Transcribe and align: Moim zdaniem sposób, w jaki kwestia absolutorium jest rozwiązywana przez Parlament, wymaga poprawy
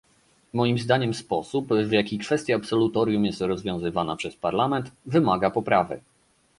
Moim 0.53 0.79
zdaniem 0.79 1.13
sposób, 1.13 1.73
w 1.73 1.91
jaki 1.91 2.17
kwestia 2.17 2.55
absolutorium 2.55 3.25
jest 3.25 3.41
rozwiązywana 3.41 4.15
przez 4.15 4.35
Parlament, 4.35 4.91
wymaga 5.05 5.51
poprawy 5.51 6.01